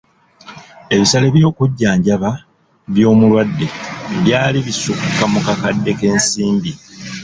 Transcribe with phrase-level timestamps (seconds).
[0.93, 2.29] Ebisale by'okujanjaba
[2.93, 3.65] by'omulwadde
[4.23, 6.71] byali bisukka mu kakadde k'ensimbi.